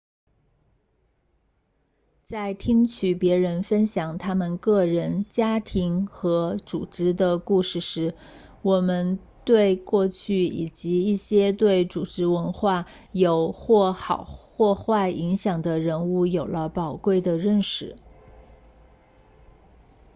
[2.25, 8.15] 在听取别人分享他们个人家庭和组织的故事时
[8.63, 17.95] 我们对过去以及一些对组织文化有或好或坏影响的人物有了宝贵的认识